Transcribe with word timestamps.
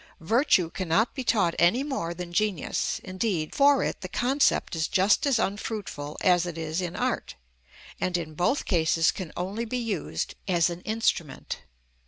Virtue 0.19 0.71
cannot 0.71 1.13
be 1.13 1.23
taught 1.23 1.53
any 1.59 1.83
more 1.83 2.15
than 2.15 2.33
genius; 2.33 2.99
indeed, 3.03 3.53
for 3.53 3.83
it 3.83 4.01
the 4.01 4.09
concept 4.09 4.75
is 4.75 4.87
just 4.87 5.27
as 5.27 5.37
unfruitful 5.37 6.17
as 6.21 6.47
it 6.47 6.57
is 6.57 6.81
in 6.81 6.95
art, 6.95 7.35
and 7.99 8.17
in 8.17 8.33
both 8.33 8.65
cases 8.65 9.11
can 9.11 9.31
only 9.37 9.63
be 9.63 9.77
used 9.77 10.33
as 10.47 10.71
an 10.71 10.81
instrument. 10.85 11.59